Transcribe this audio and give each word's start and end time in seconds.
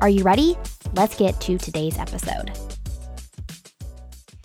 Are 0.00 0.08
you 0.08 0.22
ready? 0.22 0.56
Let's 0.94 1.14
get 1.14 1.38
to 1.42 1.58
today's 1.58 1.98
episode. 1.98 2.52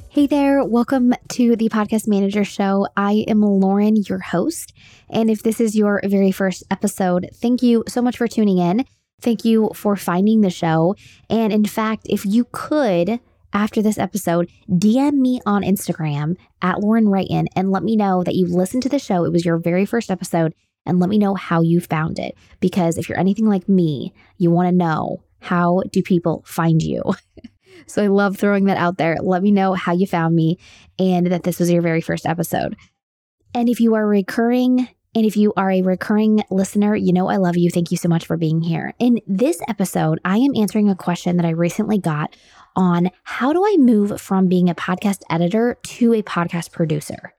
Hey 0.10 0.28
there, 0.28 0.62
welcome 0.66 1.14
to 1.30 1.56
the 1.56 1.70
Podcast 1.70 2.10
Manager 2.10 2.44
Show. 2.44 2.90
I 2.98 3.24
am 3.30 3.40
Lauren, 3.40 3.96
your 3.96 4.20
host. 4.20 4.74
And 5.10 5.30
if 5.30 5.44
this 5.44 5.62
is 5.62 5.74
your 5.74 6.02
very 6.04 6.34
first 6.34 6.64
episode, 6.72 7.30
thank 7.36 7.64
you 7.64 7.86
so 7.88 8.02
much 8.02 8.18
for 8.18 8.28
tuning 8.28 8.58
in. 8.58 8.84
Thank 9.22 9.46
you 9.46 9.72
for 9.74 9.96
finding 9.96 10.42
the 10.42 10.50
show. 10.50 10.98
And 11.30 11.54
in 11.54 11.64
fact, 11.64 12.06
if 12.10 12.26
you 12.26 12.48
could, 12.52 13.22
after 13.54 13.82
this 13.82 13.98
episode, 13.98 14.52
DM 14.70 15.14
me 15.14 15.40
on 15.46 15.64
Instagram 15.64 16.36
at 16.62 16.82
Lauren 16.82 17.06
Wrighton 17.06 17.46
and 17.56 17.72
let 17.72 17.84
me 17.84 17.96
know 17.96 18.26
that 18.26 18.36
you 18.36 18.46
listened 18.46 18.84
to 18.84 18.90
the 18.90 19.00
show. 19.00 19.24
It 19.24 19.32
was 19.32 19.46
your 19.46 19.58
very 19.58 19.86
first 19.86 20.12
episode 20.12 20.54
and 20.86 21.00
let 21.00 21.10
me 21.10 21.18
know 21.18 21.34
how 21.34 21.62
you 21.62 21.80
found 21.80 22.20
it. 22.20 22.36
Because 22.60 22.98
if 22.98 23.08
you're 23.08 23.20
anything 23.20 23.48
like 23.48 23.70
me, 23.70 24.14
you 24.38 24.52
want 24.52 24.68
to 24.68 24.76
know 24.76 25.22
how 25.46 25.84
do 25.92 26.02
people 26.02 26.44
find 26.48 26.82
you? 26.82 27.04
so 27.88 28.04
I 28.04 28.08
love 28.08 28.36
throwing 28.36 28.66
that 28.66 28.78
out 28.78 28.98
there. 28.98 29.18
Let 29.22 29.44
me 29.44 29.52
know 29.52 29.74
how 29.74 29.94
you 29.94 30.08
found 30.08 30.36
me 30.36 30.58
and 30.98 31.28
that 31.28 31.44
this 31.44 31.60
was 31.60 31.70
your 31.72 31.84
very 31.84 32.02
first 32.02 32.26
episode. 32.26 32.76
And 33.54 33.70
if 33.70 33.80
you 33.80 33.94
are 33.94 34.08
recurring, 34.08 34.90
and 35.14 35.24
if 35.26 35.38
you 35.38 35.54
are 35.56 35.72
a 35.72 35.84
recurring 35.84 36.44
listener, 36.50 36.96
you 36.96 37.14
know 37.14 37.28
I 37.28 37.38
love 37.38 37.58
you. 37.58 37.70
Thank 37.70 37.92
you 37.92 37.98
so 37.98 38.10
much 38.10 38.26
for 38.26 38.38
being 38.38 38.62
here. 38.62 38.96
In 38.98 39.20
this 39.28 39.62
episode, 39.70 40.20
I 40.26 40.38
am 40.38 40.56
answering 40.56 40.90
a 40.90 40.96
question 40.96 41.38
that 41.38 41.46
I 41.46 41.52
recently 41.52 42.00
got 42.00 42.36
on 42.76 43.12
how 43.24 43.54
do 43.54 43.64
I 43.64 43.78
move 43.78 44.20
from 44.20 44.50
being 44.50 44.68
a 44.68 44.76
podcast 44.76 45.22
editor 45.30 45.78
to 45.84 46.14
a 46.14 46.24
podcast 46.24 46.72
producer? 46.72 47.36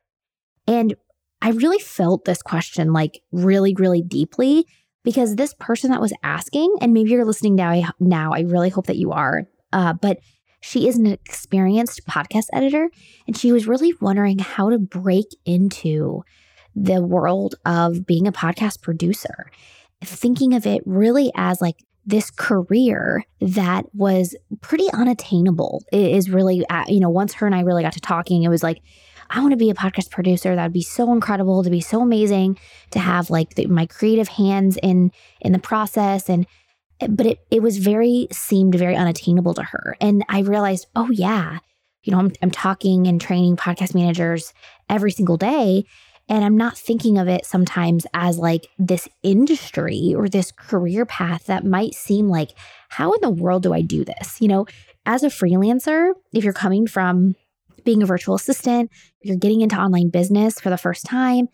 And 0.68 0.94
I 1.42 1.50
really 1.50 1.80
felt 1.80 2.24
this 2.24 2.40
question 2.40 2.92
like 2.92 3.20
really, 3.32 3.74
really 3.74 4.00
deeply 4.00 4.66
because 5.06 5.36
this 5.36 5.54
person 5.60 5.92
that 5.92 6.00
was 6.00 6.12
asking, 6.24 6.74
and 6.80 6.92
maybe 6.92 7.10
you're 7.10 7.24
listening 7.24 7.54
now, 7.54 7.80
now 8.00 8.32
I 8.32 8.40
really 8.40 8.70
hope 8.70 8.88
that 8.88 8.96
you 8.96 9.12
are, 9.12 9.44
uh, 9.72 9.92
but 9.92 10.18
she 10.60 10.88
is 10.88 10.98
an 10.98 11.06
experienced 11.06 12.04
podcast 12.08 12.46
editor, 12.52 12.90
and 13.28 13.36
she 13.36 13.52
was 13.52 13.68
really 13.68 13.94
wondering 14.00 14.40
how 14.40 14.68
to 14.68 14.80
break 14.80 15.26
into 15.44 16.24
the 16.74 17.00
world 17.00 17.54
of 17.64 18.04
being 18.04 18.26
a 18.26 18.32
podcast 18.32 18.82
producer, 18.82 19.48
thinking 20.02 20.54
of 20.54 20.66
it 20.66 20.82
really 20.84 21.30
as 21.36 21.60
like 21.60 21.76
this 22.04 22.32
career 22.32 23.24
that 23.40 23.84
was 23.94 24.34
pretty 24.60 24.90
unattainable. 24.92 25.84
It 25.92 26.16
is 26.16 26.30
really, 26.30 26.66
uh, 26.66 26.84
you 26.88 26.98
know, 26.98 27.10
once 27.10 27.32
her 27.34 27.46
and 27.46 27.54
I 27.54 27.60
really 27.60 27.84
got 27.84 27.92
to 27.92 28.00
talking, 28.00 28.42
it 28.42 28.48
was 28.48 28.64
like, 28.64 28.82
I 29.30 29.40
want 29.40 29.52
to 29.52 29.56
be 29.56 29.70
a 29.70 29.74
podcast 29.74 30.10
producer. 30.10 30.54
That 30.54 30.62
would 30.64 30.72
be 30.72 30.82
so 30.82 31.12
incredible 31.12 31.62
to 31.62 31.70
be 31.70 31.80
so 31.80 32.00
amazing 32.00 32.58
to 32.90 32.98
have 32.98 33.30
like 33.30 33.54
the, 33.54 33.66
my 33.66 33.86
creative 33.86 34.28
hands 34.28 34.78
in 34.82 35.12
in 35.40 35.52
the 35.52 35.58
process 35.58 36.28
and 36.28 36.46
but 37.08 37.26
it 37.26 37.38
it 37.50 37.62
was 37.62 37.78
very 37.78 38.28
seemed 38.32 38.74
very 38.74 38.96
unattainable 38.96 39.54
to 39.54 39.62
her. 39.62 39.96
And 40.00 40.24
I 40.28 40.40
realized, 40.40 40.86
oh 40.96 41.10
yeah, 41.10 41.58
you 42.02 42.12
know, 42.12 42.18
I'm 42.18 42.32
I'm 42.42 42.50
talking 42.50 43.06
and 43.06 43.20
training 43.20 43.56
podcast 43.56 43.94
managers 43.94 44.52
every 44.88 45.10
single 45.10 45.36
day 45.36 45.84
and 46.28 46.44
I'm 46.44 46.56
not 46.56 46.76
thinking 46.76 47.18
of 47.18 47.28
it 47.28 47.46
sometimes 47.46 48.06
as 48.12 48.38
like 48.38 48.68
this 48.78 49.08
industry 49.22 50.12
or 50.16 50.28
this 50.28 50.50
career 50.50 51.06
path 51.06 51.46
that 51.46 51.64
might 51.64 51.94
seem 51.94 52.28
like, 52.28 52.50
how 52.88 53.12
in 53.12 53.20
the 53.20 53.30
world 53.30 53.62
do 53.62 53.72
I 53.72 53.82
do 53.82 54.04
this? 54.04 54.40
You 54.40 54.48
know, 54.48 54.66
as 55.04 55.22
a 55.22 55.28
freelancer, 55.28 56.12
if 56.32 56.42
you're 56.42 56.52
coming 56.52 56.86
from 56.86 57.36
being 57.86 58.02
a 58.02 58.06
virtual 58.06 58.34
assistant, 58.34 58.90
you're 59.22 59.36
getting 59.36 59.62
into 59.62 59.76
online 59.76 60.10
business 60.10 60.60
for 60.60 60.68
the 60.68 60.76
first 60.76 61.06
time, 61.06 61.48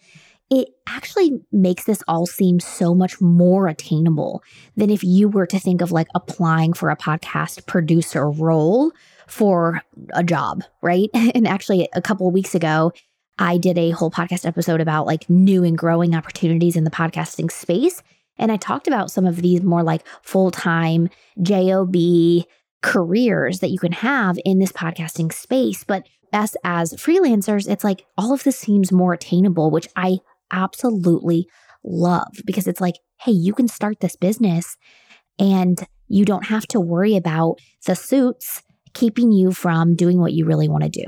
it 0.51 0.69
actually 0.87 1.41
makes 1.51 1.85
this 1.85 2.03
all 2.07 2.27
seem 2.27 2.61
so 2.61 2.95
much 2.95 3.21
more 3.21 3.69
attainable 3.69 4.43
than 4.77 4.91
if 4.91 5.03
you 5.03 5.29
were 5.29 5.47
to 5.47 5.59
think 5.59 5.81
of 5.81 5.93
like 5.93 6.09
applying 6.15 6.75
for 6.75 6.91
a 6.91 6.97
podcast 6.97 7.67
producer 7.67 8.29
role 8.29 8.93
for 9.27 9.81
a 10.13 10.23
job, 10.23 10.63
right? 10.83 11.09
And 11.15 11.47
actually, 11.49 11.89
a 11.95 12.03
couple 12.03 12.29
of 12.29 12.35
weeks 12.35 12.55
ago, 12.55 12.93
I 13.39 13.57
did 13.57 13.79
a 13.79 13.91
whole 13.91 14.11
podcast 14.11 14.45
episode 14.45 14.83
about 14.83 15.07
like 15.07 15.31
new 15.31 15.65
and 15.65 15.79
growing 15.79 16.15
opportunities 16.15 16.77
in 16.77 16.85
the 16.85 16.91
podcasting 16.91 17.51
space. 17.51 18.03
And 18.37 18.53
I 18.53 18.57
talked 18.57 18.87
about 18.87 19.11
some 19.11 19.25
of 19.25 19.41
these 19.41 19.63
more 19.63 19.83
like 19.83 20.07
full 20.23 20.51
time 20.51 21.09
JOB 21.41 22.45
careers 22.83 23.61
that 23.61 23.71
you 23.71 23.79
can 23.79 23.93
have 23.93 24.39
in 24.45 24.59
this 24.59 24.73
podcasting 24.73 25.33
space. 25.33 25.83
But 25.83 26.07
us 26.33 26.57
as 26.65 26.95
freelancers, 26.95 27.69
it's 27.69 27.85
like 27.85 28.05
all 28.17 28.33
of 28.33 28.45
this 28.45 28.59
seems 28.59 28.93
more 28.93 29.13
attainable, 29.13 29.71
which 29.71 29.89
I 29.97 30.19
absolutely 30.51 31.47
love 31.85 32.33
because 32.45 32.67
it's 32.67 32.81
like, 32.81 32.97
hey, 33.21 33.33
you 33.33 33.55
can 33.55 33.69
start 33.69 34.01
this 34.01 34.17
business 34.17 34.77
and 35.39 35.87
you 36.09 36.25
don't 36.25 36.47
have 36.47 36.67
to 36.69 36.81
worry 36.81 37.17
about 37.17 37.57
the 37.87 37.97
suits 37.97 38.63
keeping 38.95 39.33
you 39.33 39.53
from 39.53 39.95
doing 39.95 40.19
what 40.19 40.33
you 40.33 40.45
really 40.45 40.69
want 40.69 40.85
to 40.85 40.91
do. 40.91 41.07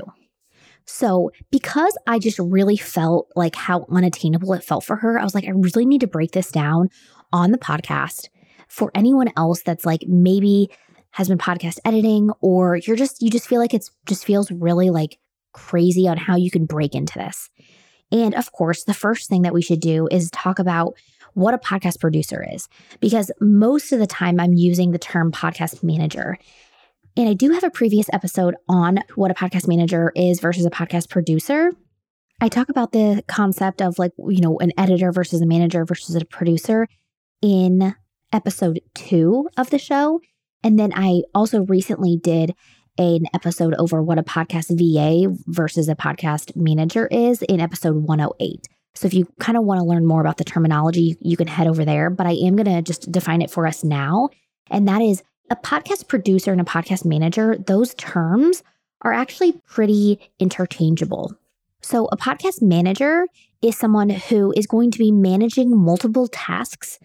So, 0.87 1.31
because 1.51 1.97
I 2.05 2.19
just 2.19 2.37
really 2.39 2.77
felt 2.77 3.27
like 3.35 3.55
how 3.55 3.85
unattainable 3.89 4.53
it 4.53 4.63
felt 4.63 4.83
for 4.83 4.97
her, 4.97 5.19
I 5.19 5.23
was 5.23 5.33
like, 5.33 5.45
I 5.45 5.51
really 5.51 5.85
need 5.85 6.01
to 6.01 6.07
break 6.07 6.31
this 6.31 6.51
down 6.51 6.89
on 7.33 7.51
the 7.51 7.57
podcast 7.57 8.27
for 8.67 8.91
anyone 8.93 9.31
else 9.35 9.61
that's 9.63 9.85
like 9.85 10.01
maybe 10.07 10.69
has 11.15 11.29
been 11.29 11.37
podcast 11.37 11.79
editing 11.85 12.29
or 12.41 12.75
you're 12.75 12.97
just 12.97 13.21
you 13.21 13.29
just 13.29 13.47
feel 13.47 13.61
like 13.61 13.73
it's 13.73 13.89
just 14.05 14.25
feels 14.25 14.51
really 14.51 14.89
like 14.89 15.17
crazy 15.53 16.09
on 16.09 16.17
how 16.17 16.35
you 16.35 16.51
can 16.51 16.65
break 16.65 16.93
into 16.93 17.17
this. 17.17 17.49
And 18.11 18.35
of 18.35 18.51
course, 18.51 18.83
the 18.83 18.93
first 18.93 19.29
thing 19.29 19.43
that 19.43 19.53
we 19.53 19.61
should 19.61 19.79
do 19.79 20.09
is 20.11 20.29
talk 20.31 20.59
about 20.59 20.95
what 21.33 21.53
a 21.53 21.57
podcast 21.57 22.01
producer 22.01 22.45
is 22.53 22.67
because 22.99 23.31
most 23.39 23.93
of 23.93 23.99
the 23.99 24.07
time 24.07 24.41
I'm 24.41 24.53
using 24.53 24.91
the 24.91 24.99
term 24.99 25.31
podcast 25.31 25.83
manager. 25.83 26.37
And 27.15 27.29
I 27.29 27.33
do 27.33 27.51
have 27.51 27.63
a 27.63 27.69
previous 27.69 28.07
episode 28.11 28.55
on 28.67 28.99
what 29.15 29.31
a 29.31 29.35
podcast 29.35 29.69
manager 29.69 30.11
is 30.17 30.41
versus 30.41 30.65
a 30.65 30.69
podcast 30.69 31.09
producer. 31.09 31.71
I 32.41 32.49
talk 32.49 32.67
about 32.67 32.91
the 32.91 33.23
concept 33.27 33.81
of 33.81 33.97
like, 33.97 34.11
you 34.17 34.41
know, 34.41 34.59
an 34.59 34.73
editor 34.77 35.13
versus 35.13 35.41
a 35.41 35.45
manager 35.45 35.85
versus 35.85 36.13
a 36.15 36.25
producer 36.25 36.89
in 37.41 37.95
episode 38.33 38.81
two 38.93 39.47
of 39.55 39.69
the 39.69 39.79
show. 39.79 40.19
And 40.65 40.79
then 40.79 40.91
I 40.95 41.21
also 41.35 41.61
recently 41.61 42.17
did 42.17 42.55
an 42.97 43.25
episode 43.35 43.75
over 43.75 44.01
what 44.01 44.17
a 44.17 44.23
podcast 44.23 44.69
VA 44.75 45.31
versus 45.45 45.87
a 45.87 45.95
podcast 45.95 46.55
manager 46.55 47.05
is 47.07 47.43
in 47.43 47.59
episode 47.59 47.97
108. 47.97 48.67
So 48.95 49.05
if 49.05 49.13
you 49.13 49.27
kind 49.39 49.59
of 49.59 49.63
want 49.63 49.79
to 49.79 49.85
learn 49.85 50.07
more 50.07 50.21
about 50.21 50.37
the 50.37 50.43
terminology, 50.43 51.17
you 51.21 51.37
can 51.37 51.45
head 51.45 51.67
over 51.67 51.85
there. 51.85 52.09
But 52.09 52.25
I 52.25 52.31
am 52.31 52.55
going 52.55 52.65
to 52.65 52.81
just 52.81 53.11
define 53.11 53.43
it 53.43 53.51
for 53.51 53.67
us 53.67 53.83
now. 53.83 54.29
And 54.71 54.87
that 54.87 55.03
is 55.03 55.21
a 55.51 55.55
podcast 55.55 56.07
producer 56.07 56.51
and 56.51 56.61
a 56.61 56.65
podcast 56.65 57.05
manager, 57.05 57.55
those 57.57 57.93
terms 57.93 58.63
are 59.01 59.13
actually 59.13 59.51
pretty 59.67 60.31
interchangeable. 60.39 61.35
So 61.81 62.07
a 62.11 62.17
podcast 62.17 62.63
manager 62.63 63.27
is 63.61 63.77
someone 63.77 64.09
who 64.09 64.51
is 64.57 64.65
going 64.65 64.89
to 64.89 64.97
be 64.97 65.11
managing 65.11 65.77
multiple 65.77 66.27
tasks 66.27 66.97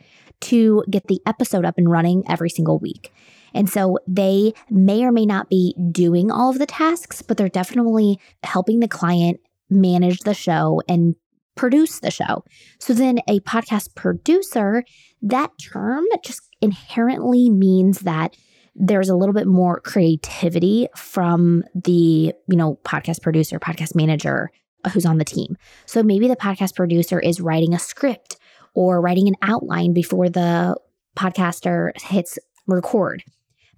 to 0.42 0.82
get 0.88 1.08
the 1.08 1.20
episode 1.26 1.66
up 1.66 1.76
and 1.76 1.90
running 1.90 2.24
every 2.26 2.48
single 2.48 2.78
week. 2.78 3.12
And 3.54 3.68
so 3.68 3.98
they 4.06 4.54
may 4.70 5.04
or 5.04 5.12
may 5.12 5.26
not 5.26 5.48
be 5.48 5.74
doing 5.90 6.30
all 6.30 6.50
of 6.50 6.58
the 6.58 6.66
tasks, 6.66 7.22
but 7.22 7.36
they're 7.36 7.48
definitely 7.48 8.18
helping 8.42 8.80
the 8.80 8.88
client 8.88 9.40
manage 9.68 10.20
the 10.20 10.34
show 10.34 10.82
and 10.88 11.14
produce 11.56 12.00
the 12.00 12.10
show. 12.10 12.44
So 12.78 12.94
then 12.94 13.18
a 13.28 13.40
podcast 13.40 13.94
producer, 13.94 14.84
that 15.22 15.50
term 15.72 16.04
just 16.24 16.42
inherently 16.60 17.50
means 17.50 18.00
that 18.00 18.36
there's 18.74 19.08
a 19.08 19.16
little 19.16 19.34
bit 19.34 19.46
more 19.46 19.80
creativity 19.80 20.88
from 20.96 21.64
the, 21.74 22.32
you 22.48 22.56
know, 22.56 22.78
podcast 22.84 23.20
producer, 23.20 23.58
podcast 23.58 23.94
manager 23.94 24.50
uh, 24.84 24.90
who's 24.90 25.04
on 25.04 25.18
the 25.18 25.24
team. 25.24 25.56
So 25.86 26.02
maybe 26.02 26.28
the 26.28 26.36
podcast 26.36 26.74
producer 26.74 27.20
is 27.20 27.40
writing 27.40 27.74
a 27.74 27.78
script 27.78 28.36
or 28.74 29.00
writing 29.00 29.28
an 29.28 29.34
outline 29.42 29.92
before 29.92 30.30
the 30.30 30.76
podcaster 31.16 31.90
hits 32.00 32.38
record. 32.66 33.22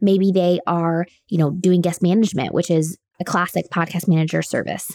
Maybe 0.02 0.32
they 0.32 0.60
are, 0.66 1.06
you 1.28 1.38
know, 1.38 1.50
doing 1.50 1.81
guest 1.81 2.02
management, 2.02 2.52
which 2.52 2.70
is 2.70 2.99
a 3.20 3.25
classic 3.25 3.66
podcast 3.70 4.08
manager 4.08 4.43
service. 4.43 4.90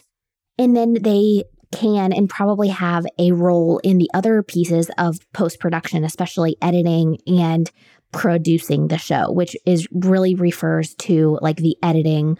And 0.59 0.75
then 0.75 0.93
they 1.01 1.43
can 1.71 2.13
and 2.13 2.29
probably 2.29 2.69
have 2.69 3.05
a 3.19 3.31
role 3.31 3.79
in 3.79 3.97
the 3.97 4.09
other 4.13 4.43
pieces 4.43 4.89
of 4.97 5.19
post 5.33 5.59
production, 5.59 6.03
especially 6.03 6.55
editing 6.61 7.17
and 7.27 7.71
producing 8.11 8.87
the 8.87 8.97
show, 8.97 9.31
which 9.31 9.55
is 9.65 9.87
really 9.91 10.35
refers 10.35 10.95
to 10.95 11.37
like 11.41 11.57
the 11.57 11.77
editing 11.83 12.37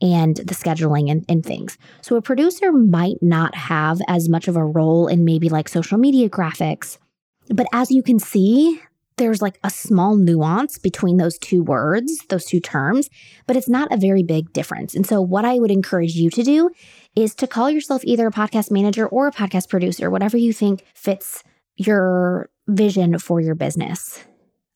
and 0.00 0.36
the 0.36 0.54
scheduling 0.54 1.10
and, 1.10 1.24
and 1.28 1.44
things. 1.44 1.76
So 2.00 2.16
a 2.16 2.22
producer 2.22 2.72
might 2.72 3.16
not 3.20 3.54
have 3.54 4.00
as 4.08 4.28
much 4.28 4.48
of 4.48 4.56
a 4.56 4.64
role 4.64 5.08
in 5.08 5.24
maybe 5.24 5.50
like 5.50 5.68
social 5.68 5.98
media 5.98 6.30
graphics. 6.30 6.96
But 7.48 7.66
as 7.72 7.90
you 7.90 8.02
can 8.02 8.18
see, 8.18 8.80
there's 9.20 9.42
like 9.42 9.58
a 9.62 9.70
small 9.70 10.16
nuance 10.16 10.78
between 10.78 11.18
those 11.18 11.38
two 11.38 11.62
words, 11.62 12.10
those 12.30 12.46
two 12.46 12.58
terms, 12.58 13.10
but 13.46 13.54
it's 13.54 13.68
not 13.68 13.92
a 13.92 13.98
very 13.98 14.22
big 14.22 14.52
difference. 14.52 14.94
And 14.94 15.06
so, 15.06 15.20
what 15.20 15.44
I 15.44 15.58
would 15.58 15.70
encourage 15.70 16.14
you 16.14 16.30
to 16.30 16.42
do 16.42 16.70
is 17.14 17.34
to 17.36 17.46
call 17.46 17.70
yourself 17.70 18.02
either 18.04 18.26
a 18.26 18.32
podcast 18.32 18.70
manager 18.70 19.06
or 19.06 19.28
a 19.28 19.32
podcast 19.32 19.68
producer, 19.68 20.10
whatever 20.10 20.38
you 20.38 20.52
think 20.54 20.84
fits 20.94 21.44
your 21.76 22.48
vision 22.66 23.18
for 23.18 23.40
your 23.40 23.54
business. 23.54 24.24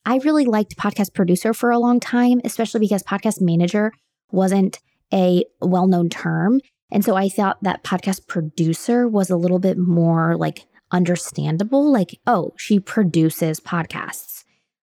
I 0.04 0.18
really 0.18 0.44
liked 0.44 0.76
podcast 0.76 1.14
producer 1.14 1.54
for 1.54 1.70
a 1.70 1.78
long 1.78 1.98
time, 1.98 2.42
especially 2.44 2.80
because 2.80 3.02
podcast 3.02 3.40
manager 3.40 3.92
wasn't 4.30 4.78
a 5.12 5.44
well 5.62 5.86
known 5.86 6.10
term. 6.10 6.60
And 6.92 7.02
so 7.02 7.16
I 7.16 7.30
thought 7.30 7.62
that 7.62 7.82
podcast 7.82 8.28
producer 8.28 9.08
was 9.08 9.30
a 9.30 9.36
little 9.36 9.58
bit 9.58 9.78
more 9.78 10.36
like 10.36 10.66
understandable. 10.92 11.90
Like, 11.90 12.20
oh, 12.26 12.52
she 12.58 12.78
produces 12.78 13.58
podcasts 13.58 14.33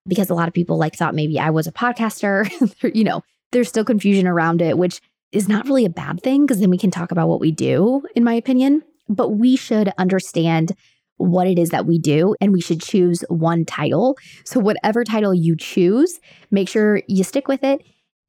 because 0.08 0.30
a 0.30 0.34
lot 0.34 0.48
of 0.48 0.54
people 0.54 0.78
like 0.78 0.96
thought 0.96 1.16
maybe 1.16 1.40
I 1.40 1.50
was 1.50 1.68
a 1.68 1.72
podcaster. 1.72 2.50
you 2.96 3.04
know, 3.04 3.24
there's 3.52 3.70
still 3.70 3.86
confusion 3.86 4.28
around 4.28 4.62
it, 4.62 4.78
which 4.78 5.02
is 5.32 5.48
not 5.48 5.66
really 5.66 5.86
a 5.86 5.90
bad 5.90 6.22
thing 6.22 6.46
because 6.46 6.60
then 6.60 6.70
we 6.70 6.78
can 6.78 6.92
talk 6.92 7.12
about 7.12 7.30
what 7.30 7.40
we 7.40 7.52
do, 7.52 8.04
in 8.16 8.24
my 8.24 8.34
opinion. 8.34 8.84
But 9.08 9.30
we 9.30 9.56
should 9.56 9.92
understand 9.98 10.74
what 11.18 11.48
it 11.48 11.60
is 11.60 11.70
that 11.70 11.86
we 11.86 12.00
do 12.00 12.36
and 12.42 12.52
we 12.52 12.62
should 12.62 12.82
choose 12.82 13.24
one 13.30 13.66
title. 13.66 14.18
So, 14.46 14.60
whatever 14.60 15.04
title 15.04 15.34
you 15.34 15.56
choose, 15.56 16.20
make 16.50 16.68
sure 16.68 17.02
you 17.08 17.24
stick 17.24 17.48
with 17.48 17.64
it 17.64 17.82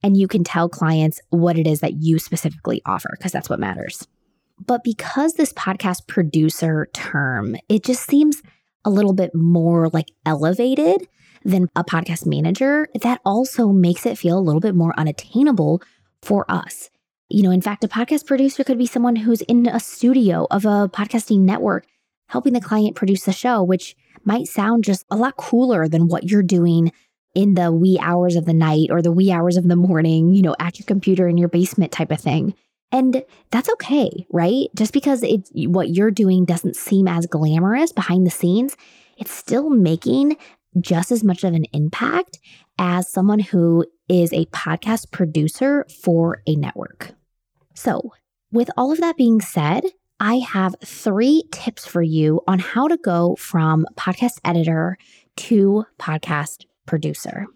and 0.03 0.17
you 0.17 0.29
can 0.29 0.45
tell 0.45 0.69
clients 0.69 1.21
what 1.31 1.59
it 1.59 1.67
is 1.67 1.81
that 1.81 1.95
you 1.95 2.19
specifically 2.19 2.83
offer 2.85 3.11
because 3.17 3.33
that's 3.33 3.49
what 3.49 3.61
matters. 3.61 4.07
But 4.65 4.85
because 4.85 5.35
this 5.35 5.53
podcast 5.53 6.07
producer 6.07 6.89
term, 6.93 7.57
it 7.69 7.85
just 7.85 8.07
seems 8.07 8.43
a 8.85 8.91
little 8.91 9.15
bit 9.15 9.35
more 9.35 9.89
like 9.89 10.11
elevated 10.27 11.09
than 11.44 11.69
a 11.77 11.85
podcast 11.85 12.27
manager, 12.27 12.89
that 13.00 13.21
also 13.25 13.69
makes 13.69 14.06
it 14.06 14.19
feel 14.19 14.39
a 14.39 14.41
little 14.41 14.61
bit 14.61 14.75
more 14.75 14.94
unattainable 14.99 15.83
for 16.23 16.44
us. 16.50 16.91
You 17.29 17.43
know, 17.43 17.50
in 17.50 17.62
fact, 17.62 17.85
a 17.85 17.89
podcast 17.89 18.27
producer 18.27 18.65
could 18.65 18.79
be 18.79 18.87
someone 18.87 19.17
who's 19.17 19.41
in 19.43 19.67
a 19.67 19.81
studio 19.81 20.47
of 20.50 20.65
a 20.65 20.89
podcasting 20.89 21.41
network 21.41 21.87
helping 22.29 22.53
the 22.53 22.61
client 22.61 22.97
produce 22.97 23.25
the 23.25 23.33
show, 23.33 23.62
which 23.62 23.97
might 24.25 24.47
sound 24.47 24.85
just 24.85 25.05
a 25.11 25.17
lot 25.17 25.37
cooler 25.37 25.89
than 25.89 26.09
what 26.09 26.25
you're 26.25 26.43
doing 26.43 26.93
in 27.35 27.55
the 27.55 27.73
wee 27.73 27.99
hours 28.00 28.37
of 28.37 28.44
the 28.44 28.53
night 28.53 28.89
or 28.91 29.03
the 29.03 29.12
wee 29.12 29.33
hours 29.33 29.56
of 29.56 29.69
the 29.69 29.77
morning, 29.77 30.35
you 30.35 30.43
know, 30.43 30.55
at 30.59 30.79
your 30.79 30.87
computer 30.87 31.29
in 31.29 31.39
your 31.39 31.49
basement 31.49 31.93
type 31.93 32.11
of 32.11 32.21
thing. 32.21 32.55
And 32.91 33.25
that's 33.50 33.71
okay, 33.75 34.27
right? 34.31 34.69
Just 34.75 34.93
because 34.93 35.23
it's 35.23 35.50
what 35.55 35.89
you're 35.89 36.11
doing 36.11 36.44
doesn't 36.44 36.77
seem 36.77 37.09
as 37.09 37.27
glamorous 37.27 37.93
behind 37.93 38.27
the 38.27 38.31
scenes, 38.31 38.77
it's 39.17 39.31
still 39.31 39.71
making 39.71 40.37
just 40.81 41.13
as 41.13 41.23
much 41.23 41.45
of 41.45 41.55
an 41.55 41.67
impact 41.73 42.39
as 42.79 43.11
someone 43.11 43.39
who 43.39 43.85
is 44.09 44.33
a 44.33 44.47
podcast 44.47 45.11
producer 45.11 45.87
for 46.03 46.43
a 46.47 46.57
network. 46.57 47.13
So, 47.75 48.13
with 48.51 48.71
all 48.77 48.93
of 48.93 49.01
that 49.01 49.17
being 49.17 49.41
said, 49.41 49.85
I 50.21 50.37
have 50.37 50.77
three 50.85 51.45
tips 51.51 51.87
for 51.87 52.03
you 52.03 52.43
on 52.47 52.59
how 52.59 52.87
to 52.87 52.97
go 52.97 53.35
from 53.37 53.87
podcast 53.97 54.39
editor 54.45 54.97
to 55.37 55.85
podcast 55.99 56.67
producer. 56.87 57.47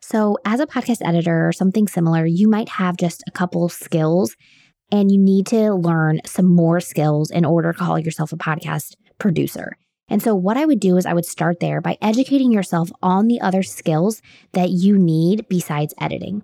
So, 0.00 0.36
as 0.44 0.60
a 0.60 0.66
podcast 0.66 0.98
editor 1.06 1.48
or 1.48 1.52
something 1.52 1.86
similar, 1.86 2.26
you 2.26 2.48
might 2.48 2.68
have 2.68 2.96
just 2.96 3.22
a 3.26 3.30
couple 3.30 3.68
skills 3.68 4.36
and 4.90 5.10
you 5.10 5.18
need 5.18 5.46
to 5.46 5.74
learn 5.74 6.20
some 6.26 6.54
more 6.54 6.80
skills 6.80 7.30
in 7.30 7.44
order 7.44 7.72
to 7.72 7.78
call 7.78 7.98
yourself 7.98 8.32
a 8.32 8.36
podcast 8.36 8.94
producer. 9.18 9.76
And 10.12 10.22
so, 10.22 10.34
what 10.34 10.58
I 10.58 10.66
would 10.66 10.78
do 10.78 10.98
is 10.98 11.06
I 11.06 11.14
would 11.14 11.24
start 11.24 11.58
there 11.60 11.80
by 11.80 11.96
educating 12.02 12.52
yourself 12.52 12.92
on 13.02 13.28
the 13.28 13.40
other 13.40 13.62
skills 13.62 14.20
that 14.52 14.68
you 14.68 14.98
need 14.98 15.48
besides 15.48 15.94
editing. 15.98 16.42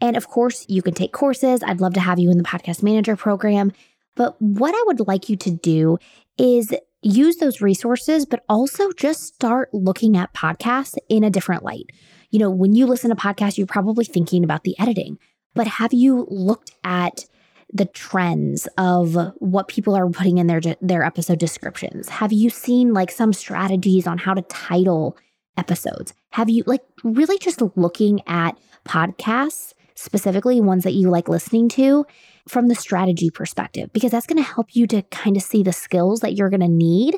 And 0.00 0.16
of 0.16 0.26
course, 0.26 0.66
you 0.68 0.82
can 0.82 0.94
take 0.94 1.12
courses. 1.12 1.62
I'd 1.62 1.80
love 1.80 1.94
to 1.94 2.00
have 2.00 2.18
you 2.18 2.32
in 2.32 2.38
the 2.38 2.42
podcast 2.42 2.82
manager 2.82 3.14
program. 3.14 3.70
But 4.16 4.34
what 4.42 4.74
I 4.74 4.82
would 4.86 5.06
like 5.06 5.28
you 5.28 5.36
to 5.36 5.50
do 5.52 5.96
is 6.38 6.74
use 7.02 7.36
those 7.36 7.60
resources, 7.60 8.26
but 8.26 8.42
also 8.48 8.90
just 8.90 9.22
start 9.22 9.72
looking 9.72 10.16
at 10.16 10.34
podcasts 10.34 10.96
in 11.08 11.22
a 11.22 11.30
different 11.30 11.62
light. 11.62 11.86
You 12.32 12.40
know, 12.40 12.50
when 12.50 12.74
you 12.74 12.84
listen 12.84 13.10
to 13.10 13.16
podcasts, 13.16 13.56
you're 13.56 13.68
probably 13.68 14.06
thinking 14.06 14.42
about 14.42 14.64
the 14.64 14.74
editing, 14.80 15.20
but 15.54 15.68
have 15.68 15.92
you 15.92 16.26
looked 16.28 16.72
at 16.82 17.26
the 17.72 17.86
trends 17.86 18.68
of 18.78 19.16
what 19.38 19.68
people 19.68 19.94
are 19.94 20.08
putting 20.08 20.38
in 20.38 20.46
their 20.46 20.60
their 20.80 21.04
episode 21.04 21.38
descriptions? 21.38 22.08
Have 22.08 22.32
you 22.32 22.50
seen 22.50 22.92
like 22.92 23.10
some 23.10 23.32
strategies 23.32 24.06
on 24.06 24.18
how 24.18 24.34
to 24.34 24.42
title 24.42 25.16
episodes? 25.56 26.14
Have 26.30 26.48
you 26.48 26.64
like 26.66 26.82
really 27.02 27.38
just 27.38 27.62
looking 27.76 28.20
at 28.26 28.58
podcasts, 28.84 29.72
specifically 29.94 30.60
ones 30.60 30.84
that 30.84 30.94
you 30.94 31.10
like 31.10 31.28
listening 31.28 31.68
to 31.70 32.06
from 32.48 32.68
the 32.68 32.74
strategy 32.74 33.30
perspective 33.30 33.90
because 33.92 34.10
that's 34.10 34.26
going 34.26 34.42
to 34.42 34.48
help 34.48 34.74
you 34.74 34.86
to 34.86 35.02
kind 35.04 35.36
of 35.36 35.42
see 35.42 35.62
the 35.62 35.72
skills 35.72 36.20
that 36.20 36.34
you're 36.34 36.50
going 36.50 36.60
to 36.60 36.68
need 36.68 37.16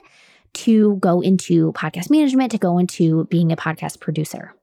to 0.53 0.97
go 0.97 1.21
into 1.21 1.73
podcast 1.73 2.11
management, 2.11 2.53
to 2.53 2.59
go 2.59 2.79
into 2.79 3.25
being 3.25 3.53
a 3.53 3.57
podcast 3.57 4.01
producer 4.01 4.56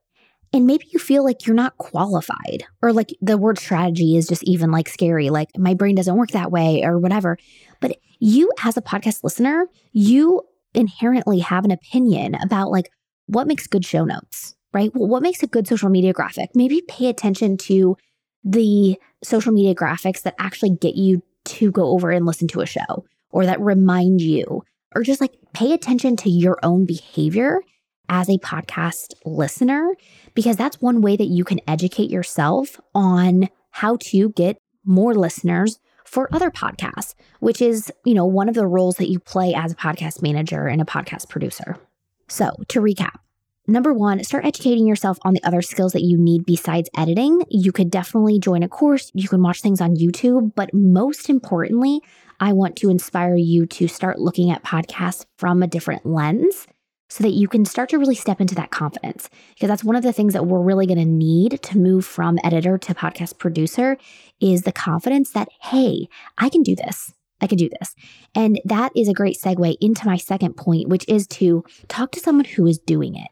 and 0.53 0.67
maybe 0.67 0.85
you 0.91 0.99
feel 0.99 1.23
like 1.23 1.45
you're 1.45 1.55
not 1.55 1.77
qualified 1.77 2.63
or 2.81 2.93
like 2.93 3.13
the 3.21 3.37
word 3.37 3.57
strategy 3.57 4.15
is 4.15 4.27
just 4.27 4.43
even 4.43 4.71
like 4.71 4.87
scary 4.87 5.29
like 5.29 5.49
my 5.57 5.73
brain 5.73 5.95
doesn't 5.95 6.15
work 6.15 6.29
that 6.31 6.51
way 6.51 6.83
or 6.83 6.99
whatever. 6.99 7.37
But 7.81 7.97
you 8.19 8.51
as 8.63 8.77
a 8.77 8.81
podcast 8.81 9.23
listener 9.23 9.67
you 9.91 10.41
inherently 10.73 11.39
have 11.39 11.65
an 11.65 11.71
opinion 11.71 12.35
about 12.35 12.71
like 12.71 12.89
what 13.25 13.47
makes 13.47 13.67
good 13.67 13.85
show 13.85 14.05
notes 14.05 14.55
right? 14.73 14.91
Well 14.93 15.07
what 15.09 15.23
makes 15.23 15.43
a 15.43 15.47
good 15.47 15.67
social 15.67 15.89
media 15.89 16.13
graphic? 16.13 16.51
Maybe 16.55 16.81
pay 16.87 17.07
attention 17.07 17.57
to 17.57 17.97
the 18.43 18.97
social 19.23 19.53
media 19.53 19.73
graphics 19.73 20.21
that 20.21 20.35
actually 20.37 20.71
get 20.71 20.95
you 20.95 21.23
to 21.45 21.71
go 21.71 21.87
over 21.89 22.11
and 22.11 22.25
listen 22.25 22.47
to 22.49 22.61
a 22.61 22.65
show 22.65 23.05
or 23.31 23.45
that 23.45 23.59
remind 23.59 24.21
you 24.21 24.63
or 24.95 25.01
just 25.01 25.21
like 25.21 25.33
pay 25.53 25.73
attention 25.73 26.15
to 26.17 26.29
your 26.29 26.59
own 26.63 26.85
behavior 26.85 27.59
as 28.09 28.29
a 28.29 28.37
podcast 28.39 29.13
listener, 29.25 29.93
because 30.33 30.57
that's 30.57 30.81
one 30.81 31.01
way 31.01 31.15
that 31.15 31.27
you 31.27 31.43
can 31.43 31.59
educate 31.67 32.09
yourself 32.09 32.79
on 32.93 33.49
how 33.71 33.97
to 33.99 34.29
get 34.29 34.57
more 34.85 35.13
listeners 35.13 35.79
for 36.05 36.33
other 36.33 36.51
podcasts, 36.51 37.15
which 37.39 37.61
is, 37.61 37.91
you 38.05 38.13
know, 38.13 38.25
one 38.25 38.49
of 38.49 38.55
the 38.55 38.67
roles 38.67 38.97
that 38.97 39.09
you 39.09 39.19
play 39.19 39.53
as 39.53 39.71
a 39.71 39.75
podcast 39.75 40.21
manager 40.21 40.67
and 40.67 40.81
a 40.81 40.85
podcast 40.85 41.29
producer. 41.29 41.77
So, 42.27 42.51
to 42.69 42.79
recap, 42.79 43.17
Number 43.65 43.93
one, 43.93 44.21
start 44.25 44.43
educating 44.43 44.85
yourself 44.85 45.17
on 45.21 45.33
the 45.33 45.43
other 45.45 45.61
skills 45.61 45.93
that 45.93 46.01
you 46.01 46.17
need 46.17 46.45
besides 46.45 46.89
editing. 46.97 47.43
You 47.49 47.71
could 47.71 47.89
definitely 47.89 48.37
join 48.37 48.61
a 48.61 48.67
course, 48.67 49.09
you 49.13 49.29
can 49.29 49.41
watch 49.41 49.61
things 49.61 49.79
on 49.79 49.95
YouTube, 49.95 50.53
but 50.53 50.73
most 50.73 51.29
importantly, 51.29 52.01
I 52.41 52.51
want 52.51 52.75
to 52.77 52.89
inspire 52.89 53.37
you 53.37 53.65
to 53.67 53.87
start 53.87 54.19
looking 54.19 54.51
at 54.51 54.65
podcasts 54.65 55.25
from 55.37 55.63
a 55.63 55.67
different 55.67 56.05
lens 56.05 56.67
so 57.13 57.23
that 57.23 57.29
you 57.29 57.47
can 57.47 57.63
start 57.63 57.89
to 57.89 57.99
really 57.99 58.15
step 58.15 58.41
into 58.41 58.55
that 58.55 58.71
confidence. 58.71 59.29
Because 59.53 59.67
that's 59.67 59.83
one 59.83 59.95
of 59.95 60.01
the 60.01 60.11
things 60.11 60.33
that 60.33 60.47
we're 60.47 60.63
really 60.63 60.87
going 60.87 60.97
to 60.97 61.05
need 61.05 61.61
to 61.61 61.77
move 61.77 62.07
from 62.07 62.39
editor 62.43 62.79
to 62.79 62.95
podcast 62.95 63.37
producer 63.37 63.97
is 64.41 64.63
the 64.63 64.71
confidence 64.71 65.29
that, 65.33 65.47
hey, 65.61 66.07
I 66.39 66.49
can 66.49 66.63
do 66.63 66.75
this. 66.75 67.13
I 67.39 67.45
can 67.45 67.59
do 67.59 67.69
this. 67.69 67.93
And 68.33 68.59
that 68.65 68.91
is 68.95 69.07
a 69.07 69.13
great 69.13 69.37
segue 69.39 69.75
into 69.79 70.07
my 70.07 70.17
second 70.17 70.57
point, 70.57 70.87
which 70.89 71.07
is 71.07 71.27
to 71.27 71.63
talk 71.87 72.11
to 72.13 72.19
someone 72.19 72.45
who 72.45 72.65
is 72.65 72.79
doing 72.79 73.15
it. 73.15 73.29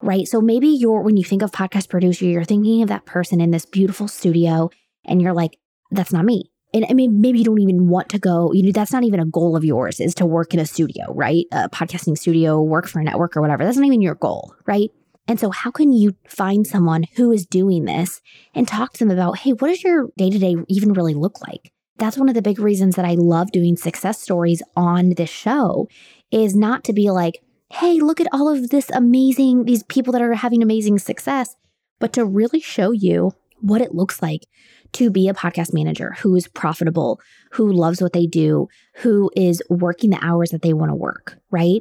Right. 0.00 0.28
So 0.28 0.40
maybe 0.40 0.68
you're, 0.68 1.00
when 1.00 1.16
you 1.16 1.24
think 1.24 1.42
of 1.42 1.50
podcast 1.50 1.88
producer, 1.88 2.26
you're 2.26 2.44
thinking 2.44 2.82
of 2.82 2.88
that 2.88 3.04
person 3.04 3.40
in 3.40 3.50
this 3.50 3.66
beautiful 3.66 4.06
studio 4.06 4.70
and 5.04 5.20
you're 5.20 5.32
like, 5.32 5.58
that's 5.90 6.12
not 6.12 6.24
me 6.24 6.52
and 6.74 6.84
I 6.90 6.92
mean, 6.92 7.20
maybe 7.20 7.38
you 7.38 7.44
don't 7.44 7.60
even 7.60 7.88
want 7.88 8.08
to 8.10 8.18
go, 8.18 8.52
you 8.52 8.64
know, 8.64 8.72
that's 8.72 8.92
not 8.92 9.04
even 9.04 9.20
a 9.20 9.24
goal 9.24 9.56
of 9.56 9.64
yours 9.64 10.00
is 10.00 10.14
to 10.16 10.26
work 10.26 10.52
in 10.52 10.60
a 10.60 10.66
studio, 10.66 11.04
right? 11.14 11.46
A 11.52 11.70
podcasting 11.70 12.18
studio, 12.18 12.60
work 12.60 12.88
for 12.88 12.98
a 12.98 13.04
network 13.04 13.36
or 13.36 13.40
whatever. 13.40 13.64
That's 13.64 13.76
not 13.76 13.86
even 13.86 14.02
your 14.02 14.16
goal, 14.16 14.52
right? 14.66 14.90
And 15.28 15.38
so, 15.38 15.50
how 15.50 15.70
can 15.70 15.92
you 15.92 16.16
find 16.28 16.66
someone 16.66 17.04
who 17.16 17.32
is 17.32 17.46
doing 17.46 17.84
this 17.84 18.20
and 18.54 18.66
talk 18.66 18.92
to 18.94 18.98
them 18.98 19.10
about, 19.10 19.38
hey, 19.38 19.52
what 19.52 19.68
does 19.68 19.84
your 19.84 20.08
day 20.18 20.28
to 20.28 20.38
day 20.38 20.56
even 20.68 20.92
really 20.92 21.14
look 21.14 21.40
like? 21.46 21.72
That's 21.96 22.18
one 22.18 22.28
of 22.28 22.34
the 22.34 22.42
big 22.42 22.58
reasons 22.58 22.96
that 22.96 23.04
I 23.04 23.14
love 23.14 23.52
doing 23.52 23.76
success 23.76 24.20
stories 24.20 24.60
on 24.76 25.10
this 25.10 25.30
show 25.30 25.88
is 26.32 26.56
not 26.56 26.82
to 26.84 26.92
be 26.92 27.10
like, 27.10 27.40
hey, 27.70 28.00
look 28.00 28.20
at 28.20 28.26
all 28.32 28.48
of 28.48 28.70
this 28.70 28.90
amazing, 28.90 29.64
these 29.64 29.84
people 29.84 30.12
that 30.12 30.22
are 30.22 30.34
having 30.34 30.62
amazing 30.62 30.98
success, 30.98 31.54
but 32.00 32.12
to 32.14 32.24
really 32.24 32.60
show 32.60 32.90
you 32.90 33.32
what 33.64 33.80
it 33.80 33.94
looks 33.94 34.20
like 34.20 34.46
to 34.92 35.10
be 35.10 35.28
a 35.28 35.34
podcast 35.34 35.72
manager 35.72 36.14
who 36.20 36.36
is 36.36 36.48
profitable, 36.48 37.18
who 37.52 37.72
loves 37.72 38.02
what 38.02 38.12
they 38.12 38.26
do, 38.26 38.68
who 38.96 39.30
is 39.34 39.62
working 39.70 40.10
the 40.10 40.22
hours 40.22 40.50
that 40.50 40.62
they 40.62 40.74
want 40.74 40.90
to 40.90 40.94
work, 40.94 41.38
right? 41.50 41.80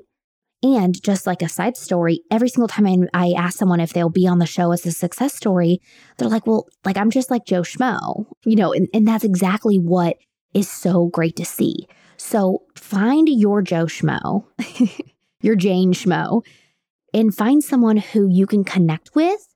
And 0.63 0.99
just 1.03 1.27
like 1.27 1.41
a 1.41 1.49
side 1.49 1.75
story, 1.75 2.21
every 2.31 2.47
single 2.47 2.69
time 2.69 2.87
I, 2.87 2.97
I 3.13 3.33
ask 3.33 3.57
someone 3.57 3.81
if 3.81 3.91
they'll 3.91 4.09
be 4.09 4.27
on 4.27 4.39
the 4.39 4.45
show 4.45 4.71
as 4.71 4.85
a 4.85 4.91
success 4.91 5.35
story, 5.35 5.81
they're 6.17 6.29
like, 6.29 6.47
well, 6.47 6.67
like 6.85 6.95
I'm 6.95 7.11
just 7.11 7.29
like 7.29 7.45
Joe 7.45 7.63
Schmo, 7.63 8.27
you 8.45 8.55
know, 8.55 8.71
and, 8.71 8.87
and 8.93 9.05
that's 9.05 9.25
exactly 9.25 9.77
what 9.77 10.15
is 10.53 10.69
so 10.69 11.07
great 11.07 11.35
to 11.35 11.45
see. 11.45 11.85
So 12.15 12.63
find 12.75 13.27
your 13.27 13.61
Joe 13.61 13.85
Schmo, 13.85 14.45
your 15.41 15.57
Jane 15.57 15.91
Schmo, 15.91 16.45
and 17.13 17.35
find 17.35 17.61
someone 17.61 17.97
who 17.97 18.29
you 18.29 18.47
can 18.47 18.63
connect 18.63 19.13
with 19.13 19.52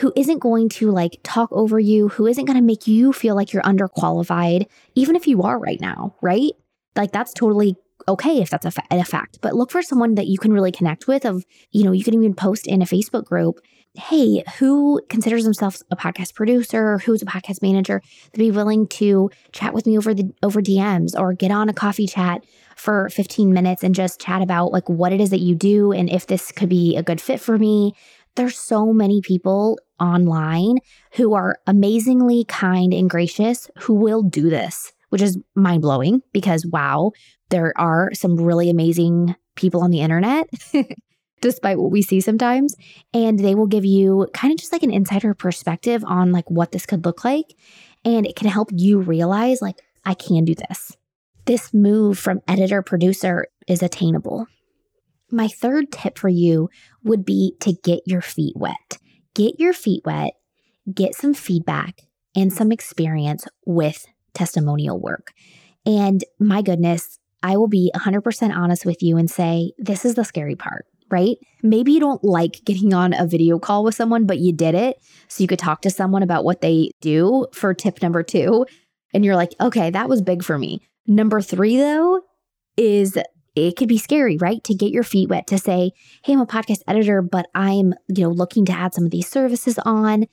who 0.00 0.12
isn't 0.16 0.38
going 0.38 0.68
to 0.68 0.90
like 0.90 1.18
talk 1.22 1.50
over 1.52 1.78
you, 1.78 2.08
who 2.08 2.26
isn't 2.26 2.46
going 2.46 2.58
to 2.58 2.64
make 2.64 2.86
you 2.86 3.12
feel 3.12 3.34
like 3.34 3.52
you're 3.52 3.62
underqualified, 3.62 4.66
even 4.94 5.14
if 5.14 5.26
you 5.26 5.42
are 5.42 5.58
right 5.58 5.80
now, 5.80 6.14
right? 6.20 6.52
Like 6.96 7.12
that's 7.12 7.32
totally 7.32 7.76
okay 8.08 8.40
if 8.40 8.50
that's 8.50 8.66
a, 8.66 8.70
fa- 8.70 8.82
a 8.90 9.04
fact. 9.04 9.38
But 9.40 9.54
look 9.54 9.70
for 9.70 9.82
someone 9.82 10.14
that 10.14 10.26
you 10.26 10.38
can 10.38 10.52
really 10.52 10.72
connect 10.72 11.06
with. 11.06 11.24
Of 11.24 11.44
you 11.70 11.84
know, 11.84 11.92
you 11.92 12.02
can 12.02 12.14
even 12.14 12.34
post 12.34 12.66
in 12.66 12.82
a 12.82 12.86
Facebook 12.86 13.24
group 13.24 13.60
hey, 13.94 14.44
who 14.58 15.00
considers 15.08 15.44
themselves 15.44 15.82
a 15.90 15.96
podcast 15.96 16.34
producer, 16.34 16.98
who's 16.98 17.22
a 17.22 17.26
podcast 17.26 17.60
manager, 17.60 18.00
to 18.32 18.38
be 18.38 18.50
willing 18.50 18.86
to 18.86 19.30
chat 19.52 19.74
with 19.74 19.86
me 19.86 19.98
over 19.98 20.14
the 20.14 20.32
over 20.42 20.62
DMs 20.62 21.18
or 21.18 21.32
get 21.32 21.50
on 21.50 21.68
a 21.68 21.72
coffee 21.72 22.06
chat 22.06 22.44
for 22.76 23.08
15 23.10 23.52
minutes 23.52 23.82
and 23.82 23.94
just 23.94 24.20
chat 24.20 24.42
about 24.42 24.72
like 24.72 24.88
what 24.88 25.12
it 25.12 25.20
is 25.20 25.30
that 25.30 25.40
you 25.40 25.54
do 25.54 25.92
and 25.92 26.08
if 26.08 26.26
this 26.28 26.52
could 26.52 26.68
be 26.68 26.96
a 26.96 27.02
good 27.02 27.20
fit 27.20 27.40
for 27.40 27.58
me. 27.58 27.94
There's 28.36 28.58
so 28.58 28.92
many 28.92 29.20
people 29.20 29.78
online 29.98 30.78
who 31.12 31.34
are 31.34 31.56
amazingly 31.66 32.44
kind 32.44 32.92
and 32.94 33.10
gracious 33.10 33.70
who 33.80 33.94
will 33.94 34.22
do 34.22 34.48
this, 34.48 34.92
which 35.10 35.22
is 35.22 35.38
mind 35.54 35.82
blowing 35.82 36.22
because 36.32 36.64
wow, 36.66 37.12
there 37.50 37.72
are 37.76 38.10
some 38.14 38.36
really 38.36 38.70
amazing 38.70 39.34
people 39.56 39.82
on 39.82 39.90
the 39.90 40.00
internet 40.00 40.48
despite 41.40 41.78
what 41.78 41.90
we 41.90 42.02
see 42.02 42.20
sometimes. 42.20 42.74
And 43.12 43.38
they 43.38 43.54
will 43.54 43.66
give 43.66 43.84
you 43.84 44.28
kind 44.32 44.52
of 44.52 44.58
just 44.58 44.72
like 44.72 44.82
an 44.82 44.92
insider 44.92 45.34
perspective 45.34 46.04
on 46.06 46.32
like 46.32 46.50
what 46.50 46.72
this 46.72 46.86
could 46.86 47.04
look 47.04 47.24
like. 47.24 47.54
And 48.04 48.26
it 48.26 48.36
can 48.36 48.48
help 48.48 48.70
you 48.72 49.00
realize 49.00 49.60
like, 49.60 49.80
I 50.04 50.14
can 50.14 50.44
do 50.44 50.54
this. 50.54 50.96
This 51.44 51.74
move 51.74 52.18
from 52.18 52.40
editor 52.48 52.82
producer 52.82 53.46
is 53.66 53.82
attainable. 53.82 54.46
My 55.30 55.48
third 55.48 55.92
tip 55.92 56.18
for 56.18 56.28
you 56.28 56.68
would 57.04 57.24
be 57.24 57.54
to 57.60 57.72
get 57.72 58.00
your 58.06 58.20
feet 58.20 58.56
wet. 58.56 58.98
Get 59.34 59.58
your 59.58 59.72
feet 59.72 60.02
wet, 60.04 60.32
get 60.92 61.14
some 61.14 61.34
feedback 61.34 62.02
and 62.34 62.52
some 62.52 62.72
experience 62.72 63.46
with 63.64 64.06
testimonial 64.34 65.00
work. 65.00 65.32
And 65.86 66.24
my 66.38 66.62
goodness, 66.62 67.18
I 67.42 67.56
will 67.56 67.68
be 67.68 67.90
100% 67.94 68.54
honest 68.54 68.84
with 68.84 69.02
you 69.02 69.16
and 69.16 69.30
say, 69.30 69.72
this 69.78 70.04
is 70.04 70.14
the 70.14 70.24
scary 70.24 70.56
part 70.56 70.86
right? 71.10 71.36
Maybe 71.62 71.92
you 71.92 72.00
don't 72.00 72.22
like 72.24 72.64
getting 72.64 72.94
on 72.94 73.12
a 73.12 73.26
video 73.26 73.58
call 73.58 73.84
with 73.84 73.94
someone, 73.94 74.26
but 74.26 74.38
you 74.38 74.52
did 74.52 74.74
it 74.74 74.96
so 75.28 75.42
you 75.42 75.48
could 75.48 75.58
talk 75.58 75.82
to 75.82 75.90
someone 75.90 76.22
about 76.22 76.44
what 76.44 76.60
they 76.60 76.92
do 77.00 77.46
for 77.52 77.74
tip 77.74 78.00
number 78.00 78.22
two. 78.22 78.64
And 79.12 79.24
you're 79.24 79.36
like, 79.36 79.54
okay, 79.60 79.90
that 79.90 80.08
was 80.08 80.22
big 80.22 80.44
for 80.44 80.56
me. 80.56 80.80
Number 81.06 81.40
three, 81.40 81.76
though, 81.76 82.20
is 82.76 83.18
it 83.54 83.76
could 83.76 83.88
be 83.88 83.98
scary, 83.98 84.36
right? 84.36 84.62
To 84.64 84.74
get 84.74 84.92
your 84.92 85.02
feet 85.02 85.28
wet, 85.28 85.46
to 85.48 85.58
say, 85.58 85.92
hey, 86.24 86.32
I'm 86.32 86.40
a 86.40 86.46
podcast 86.46 86.82
editor, 86.86 87.22
but 87.22 87.46
I'm, 87.54 87.94
you 88.08 88.24
know, 88.24 88.30
looking 88.30 88.64
to 88.66 88.72
add 88.72 88.94
some 88.94 89.04
of 89.04 89.10
these 89.10 89.28
services 89.28 89.78
on. 89.84 90.26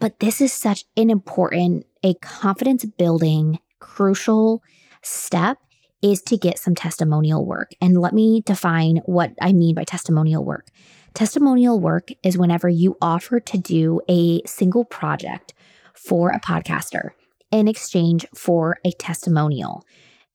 But 0.00 0.20
this 0.20 0.40
is 0.40 0.52
such 0.52 0.84
an 0.96 1.10
important, 1.10 1.86
a 2.02 2.14
confidence 2.14 2.84
building, 2.84 3.60
crucial 3.78 4.62
step 5.02 5.58
is 6.02 6.20
to 6.22 6.36
get 6.36 6.58
some 6.58 6.74
testimonial 6.74 7.46
work. 7.46 7.70
And 7.80 7.98
let 7.98 8.12
me 8.12 8.42
define 8.44 9.00
what 9.06 9.32
I 9.40 9.52
mean 9.52 9.74
by 9.74 9.84
testimonial 9.84 10.44
work. 10.44 10.68
Testimonial 11.14 11.80
work 11.80 12.08
is 12.22 12.36
whenever 12.36 12.68
you 12.68 12.96
offer 13.00 13.40
to 13.40 13.58
do 13.58 14.00
a 14.08 14.42
single 14.46 14.84
project 14.84 15.54
for 15.94 16.30
a 16.30 16.40
podcaster 16.40 17.10
in 17.50 17.68
exchange 17.68 18.26
for 18.34 18.78
a 18.84 18.90
testimonial 18.90 19.84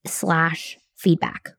slash 0.08 0.78
feedback. 0.96 1.50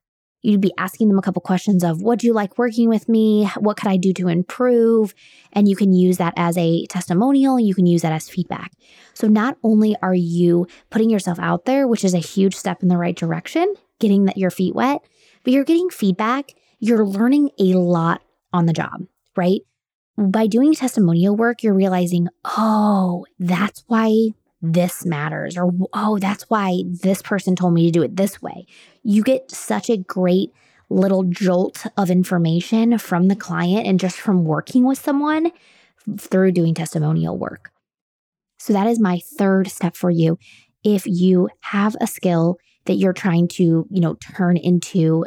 You'd 0.42 0.60
be 0.60 0.72
asking 0.78 1.08
them 1.08 1.18
a 1.18 1.22
couple 1.22 1.42
questions 1.42 1.84
of 1.84 2.00
what 2.02 2.18
do 2.18 2.26
you 2.26 2.32
like 2.32 2.56
working 2.56 2.88
with 2.88 3.08
me? 3.08 3.46
What 3.58 3.76
could 3.76 3.88
I 3.88 3.96
do 3.96 4.12
to 4.14 4.28
improve? 4.28 5.14
And 5.52 5.68
you 5.68 5.76
can 5.76 5.92
use 5.92 6.16
that 6.18 6.32
as 6.36 6.56
a 6.56 6.86
testimonial. 6.86 7.60
You 7.60 7.74
can 7.74 7.86
use 7.86 8.02
that 8.02 8.12
as 8.12 8.28
feedback. 8.28 8.72
So 9.12 9.28
not 9.28 9.58
only 9.62 9.96
are 10.02 10.14
you 10.14 10.66
putting 10.88 11.10
yourself 11.10 11.38
out 11.38 11.66
there, 11.66 11.86
which 11.86 12.04
is 12.04 12.14
a 12.14 12.18
huge 12.18 12.56
step 12.56 12.82
in 12.82 12.88
the 12.88 12.96
right 12.96 13.16
direction, 13.16 13.74
getting 13.98 14.24
that 14.24 14.38
your 14.38 14.50
feet 14.50 14.74
wet, 14.74 15.02
but 15.44 15.52
you're 15.52 15.64
getting 15.64 15.90
feedback. 15.90 16.52
You're 16.78 17.04
learning 17.04 17.50
a 17.58 17.74
lot 17.74 18.22
on 18.52 18.66
the 18.66 18.72
job, 18.72 19.06
right? 19.36 19.60
By 20.16 20.46
doing 20.46 20.74
testimonial 20.74 21.36
work, 21.36 21.62
you're 21.62 21.74
realizing, 21.74 22.28
oh, 22.44 23.26
that's 23.38 23.84
why 23.86 24.30
this 24.62 25.04
matters, 25.06 25.56
or 25.56 25.72
oh, 25.92 26.18
that's 26.18 26.44
why 26.50 26.82
this 26.86 27.22
person 27.22 27.56
told 27.56 27.74
me 27.74 27.86
to 27.86 27.90
do 27.90 28.02
it 28.02 28.16
this 28.16 28.42
way. 28.42 28.66
You 29.02 29.22
get 29.22 29.50
such 29.50 29.88
a 29.88 29.96
great 29.96 30.52
little 30.90 31.24
jolt 31.24 31.86
of 31.96 32.10
information 32.10 32.98
from 32.98 33.28
the 33.28 33.36
client 33.36 33.86
and 33.86 34.00
just 34.00 34.18
from 34.18 34.44
working 34.44 34.84
with 34.84 34.98
someone 34.98 35.52
through 36.18 36.52
doing 36.52 36.74
testimonial 36.74 37.38
work. 37.38 37.70
So, 38.58 38.72
that 38.72 38.86
is 38.86 39.00
my 39.00 39.20
third 39.38 39.68
step 39.68 39.96
for 39.96 40.10
you. 40.10 40.38
If 40.84 41.06
you 41.06 41.48
have 41.60 41.96
a 42.00 42.06
skill 42.06 42.58
that 42.84 42.94
you're 42.94 43.12
trying 43.12 43.48
to, 43.48 43.86
you 43.90 44.00
know, 44.00 44.14
turn 44.14 44.56
into 44.56 45.24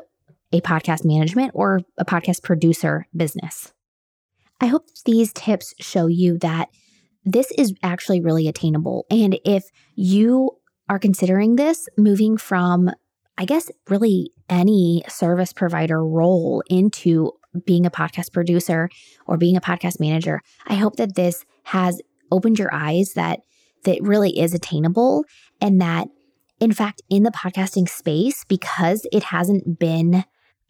a 0.52 0.62
podcast 0.62 1.04
management 1.04 1.52
or 1.54 1.82
a 1.98 2.06
podcast 2.06 2.44
producer 2.44 3.08
business. 3.16 3.74
I 4.62 4.68
hope 4.68 4.86
these 5.06 5.34
tips 5.34 5.74
show 5.80 6.08
you 6.08 6.38
that 6.40 6.70
this 7.26 7.52
is 7.58 7.74
actually 7.84 8.22
really 8.22 8.48
attainable. 8.48 9.06
And 9.10 9.40
if 9.46 9.66
you 9.96 10.52
are 10.90 11.00
considering 11.00 11.56
this, 11.56 11.88
moving 11.98 12.38
from, 12.38 12.90
I 13.38 13.46
guess, 13.46 13.72
really 13.90 14.32
any 14.50 15.04
service 15.08 15.54
provider 15.54 16.06
role 16.06 16.64
into 16.70 17.32
being 17.66 17.86
a 17.86 17.92
podcast 17.92 18.34
producer 18.34 18.90
or 19.26 19.38
being 19.38 19.56
a 19.56 19.62
podcast 19.62 20.00
manager, 20.00 20.42
I 20.68 20.76
hope 20.76 20.98
that 20.98 21.16
this 21.16 21.46
has 21.64 22.02
opened 22.32 22.60
your 22.60 22.74
eyes 22.74 23.14
that 23.16 23.42
that 23.86 24.02
really 24.02 24.40
is 24.40 24.54
attainable 24.54 25.26
and 25.62 25.82
that 25.82 26.08
in 26.60 26.72
fact, 26.72 27.02
in 27.10 27.24
the 27.24 27.32
podcasting 27.32 27.90
space, 27.90 28.46
because 28.46 29.06
it 29.12 29.24
hasn't 29.24 29.80
been, 29.80 30.24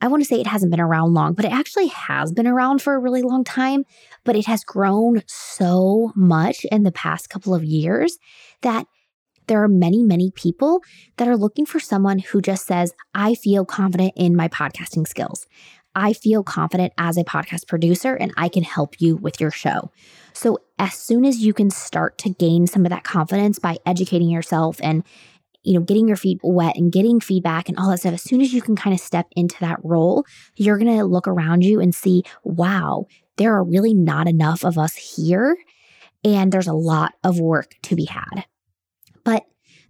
I 0.04 0.08
want 0.08 0.22
to 0.22 0.28
say 0.28 0.42
it 0.42 0.48
hasn't 0.48 0.70
been 0.70 0.82
around 0.82 1.14
long, 1.14 1.34
but 1.34 1.46
it 1.46 1.54
actually 1.54 1.88
has 1.88 2.34
been 2.34 2.46
around 2.46 2.82
for 2.82 2.94
a 2.94 3.00
really 3.00 3.22
long 3.22 3.46
time. 3.46 3.86
But 4.26 4.36
it 4.36 4.46
has 4.48 4.66
grown 4.66 5.24
so 5.28 6.12
much 6.14 6.66
in 6.74 6.84
the 6.84 6.92
past 6.92 7.30
couple 7.30 7.56
of 7.56 7.64
years 7.64 8.18
that 8.64 8.86
there 9.48 9.64
are 9.64 9.70
many, 9.70 10.04
many 10.04 10.30
people 10.32 10.82
that 11.16 11.30
are 11.30 11.38
looking 11.38 11.66
for 11.66 11.80
someone 11.80 12.20
who 12.20 12.42
just 12.42 12.68
says, 12.68 12.94
I 13.16 13.34
feel 13.34 13.64
confident 13.64 14.12
in 14.18 14.36
my 14.36 14.50
podcasting 14.50 15.08
skills. 15.08 15.48
I 15.96 16.12
feel 16.12 16.44
confident 16.44 16.92
as 16.98 17.18
a 17.18 17.24
podcast 17.24 17.68
producer 17.68 18.14
and 18.14 18.34
I 18.36 18.50
can 18.50 18.64
help 18.64 19.00
you 19.00 19.16
with 19.16 19.40
your 19.40 19.52
show. 19.52 19.90
So, 20.34 20.58
as 20.80 20.96
soon 20.96 21.24
as 21.24 21.38
you 21.38 21.54
can 21.54 21.70
start 21.70 22.18
to 22.20 22.30
gain 22.30 22.68
some 22.68 22.86
of 22.86 22.90
that 22.90 23.06
confidence 23.06 23.58
by 23.58 23.78
educating 23.86 24.30
yourself 24.30 24.80
and 24.84 25.04
you 25.64 25.74
know, 25.74 25.82
getting 25.82 26.08
your 26.08 26.18
feet 26.18 26.40
wet 26.44 26.76
and 26.76 26.92
getting 26.92 27.20
feedback 27.20 27.70
and 27.70 27.78
all 27.78 27.90
that 27.90 28.00
stuff, 28.00 28.14
as 28.14 28.22
soon 28.22 28.42
as 28.42 28.54
you 28.54 28.62
can 28.62 28.76
kind 28.76 28.94
of 28.94 29.00
step 29.00 29.28
into 29.36 29.56
that 29.62 29.80
role, 29.84 30.26
you're 30.56 30.78
going 30.78 30.98
to 30.98 31.06
look 31.06 31.28
around 31.28 31.64
you 31.64 31.80
and 31.80 31.96
see, 31.96 32.24
wow, 32.44 33.06
there 33.38 33.54
are 33.54 33.64
really 33.64 33.94
not 33.94 34.28
enough 34.28 34.64
of 34.64 34.78
us 34.78 34.96
here. 34.96 35.58
And 36.24 36.52
there's 36.52 36.68
a 36.68 36.74
lot 36.74 37.14
of 37.24 37.40
work 37.40 37.76
to 37.84 37.96
be 37.96 38.06
had. 38.06 38.46
But 39.24 39.44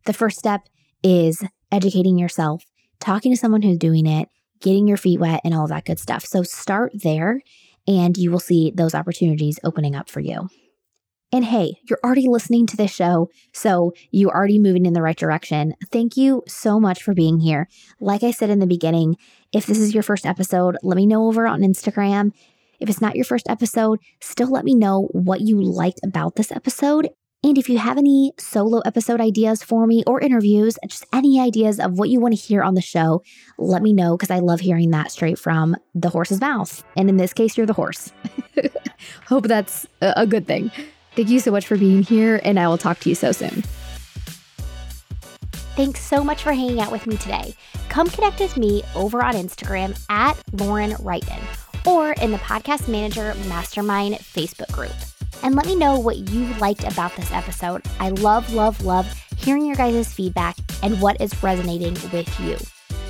the 0.06 0.14
first 0.14 0.38
step 0.40 0.62
is 1.04 1.44
educating 1.72 2.18
yourself, 2.18 2.66
talking 3.00 3.32
to 3.32 3.38
someone 3.38 3.62
who's 3.62 3.78
doing 3.78 4.06
it, 4.06 4.30
getting 4.62 4.88
your 4.88 4.98
feet 4.98 5.20
wet, 5.20 5.42
and 5.44 5.54
all 5.54 5.68
that 5.68 5.86
good 5.86 6.00
stuff. 6.00 6.26
So 6.26 6.42
start 6.44 6.92
there, 7.04 7.42
and 7.88 8.18
you 8.18 8.32
will 8.32 8.40
see 8.40 8.72
those 8.74 8.96
opportunities 8.96 9.60
opening 9.64 9.96
up 9.96 10.10
for 10.10 10.22
you. 10.22 10.50
And 11.34 11.46
hey, 11.46 11.80
you're 11.90 12.00
already 12.04 12.28
listening 12.28 12.68
to 12.68 12.78
this 12.78 12.94
show, 12.94 13.32
so 13.54 13.92
you're 14.12 14.30
already 14.30 14.60
moving 14.60 14.86
in 14.86 14.94
the 14.94 15.02
right 15.02 15.18
direction. 15.18 15.74
Thank 15.92 16.16
you 16.16 16.44
so 16.48 16.80
much 16.80 17.02
for 17.02 17.16
being 17.16 17.40
here. 17.40 17.68
Like 18.00 18.22
I 18.22 18.30
said 18.30 18.52
in 18.52 18.60
the 18.60 18.68
beginning, 18.68 19.18
if 19.52 19.66
this 19.66 19.80
is 19.80 19.96
your 19.96 20.04
first 20.04 20.28
episode, 20.28 20.78
let 20.84 20.96
me 20.96 21.08
know 21.08 21.26
over 21.26 21.48
on 21.48 21.62
Instagram. 21.62 22.34
If 22.80 22.88
it's 22.88 23.02
not 23.02 23.16
your 23.16 23.26
first 23.26 23.50
episode, 23.50 24.00
still 24.22 24.52
let 24.52 24.64
me 24.64 24.76
know 24.76 25.10
what 25.12 25.42
you 25.42 25.60
liked 25.60 26.02
about 26.04 26.36
this 26.36 26.52
episode. 26.52 27.10
And 27.44 27.58
if 27.58 27.68
you 27.68 27.80
have 27.80 27.98
any 27.98 28.34
solo 28.38 28.82
episode 28.86 29.20
ideas 29.20 29.64
for 29.64 29.88
me 29.88 30.04
or 30.06 30.22
interviews, 30.22 30.78
just 30.88 31.08
any 31.12 31.40
ideas 31.40 31.80
of 31.80 31.98
what 31.98 32.10
you 32.10 32.20
want 32.20 32.36
to 32.36 32.40
hear 32.40 32.62
on 32.62 32.76
the 32.76 32.82
show, 32.82 33.24
let 33.58 33.82
me 33.82 33.92
know 33.92 34.16
because 34.16 34.30
I 34.30 34.38
love 34.38 34.60
hearing 34.60 34.92
that 34.92 35.12
straight 35.12 35.40
from 35.40 35.76
the 35.96 36.10
horse's 36.10 36.40
mouth. 36.40 36.84
And 36.96 37.10
in 37.10 37.18
this 37.18 37.34
case, 37.34 37.58
you're 37.58 37.66
the 37.66 37.74
horse. 37.74 38.14
Hope 39.26 39.48
that's 39.48 39.88
a 40.00 40.28
good 40.28 40.46
thing. 40.46 40.72
Thank 41.16 41.30
you 41.30 41.40
so 41.40 41.52
much 41.52 41.68
for 41.68 41.78
being 41.78 42.02
here, 42.02 42.42
and 42.44 42.60
I 42.60 42.68
will 42.68 42.78
talk 42.78 43.00
to 43.02 43.10
you 43.10 43.16
so 43.16 43.32
soon. 43.32 43.64
Thanks 45.76 46.02
so 46.02 46.24
much 46.24 46.44
for 46.44 46.54
hanging 46.54 46.80
out 46.82 46.92
with 46.92 47.08
me 47.08 47.18
today. 47.18 47.56
Come 47.90 48.08
connect 48.08 48.40
with 48.40 48.58
me 48.58 48.84
over 48.96 49.24
on 49.24 49.34
Instagram 49.34 50.00
at 50.10 50.36
Lauren 50.54 50.92
Wrighton 50.94 51.42
or 51.86 52.14
in 52.14 52.32
the 52.32 52.38
Podcast 52.38 52.88
Manager 52.88 53.34
Mastermind 53.48 54.16
Facebook 54.16 54.72
group. 54.72 54.94
And 55.44 55.56
let 55.56 55.66
me 55.66 55.76
know 55.76 56.00
what 56.00 56.18
you 56.18 56.46
liked 56.56 56.84
about 56.84 57.16
this 57.16 57.32
episode. 57.32 57.84
I 58.00 58.10
love, 58.10 58.54
love, 58.54 58.84
love 58.84 59.12
hearing 59.38 59.66
your 59.66 59.76
guys' 59.76 60.14
feedback 60.14 60.56
and 60.82 61.02
what 61.02 61.20
is 61.20 61.44
resonating 61.44 61.94
with 62.12 62.40
you. 62.40 62.58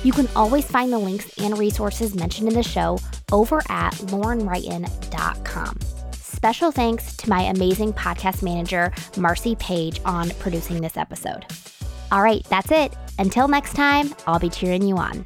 You 0.02 0.12
can 0.12 0.28
always 0.34 0.66
find 0.66 0.92
the 0.92 0.98
links 0.98 1.30
and 1.38 1.56
resources 1.56 2.14
mentioned 2.14 2.48
in 2.48 2.54
the 2.54 2.62
show 2.62 2.98
over 3.32 3.62
at 3.68 3.94
laurenwrighton.com. 3.94 5.78
Special 6.44 6.70
thanks 6.70 7.16
to 7.16 7.30
my 7.30 7.40
amazing 7.44 7.94
podcast 7.94 8.42
manager, 8.42 8.92
Marcy 9.16 9.56
Page, 9.56 10.02
on 10.04 10.28
producing 10.40 10.82
this 10.82 10.98
episode. 10.98 11.46
All 12.12 12.22
right, 12.22 12.44
that's 12.50 12.70
it. 12.70 12.94
Until 13.18 13.48
next 13.48 13.72
time, 13.72 14.14
I'll 14.26 14.38
be 14.38 14.50
cheering 14.50 14.86
you 14.86 14.98
on. 14.98 15.24